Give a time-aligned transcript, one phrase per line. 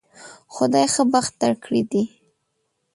[0.55, 2.03] خدای ښه بخت درکړی دی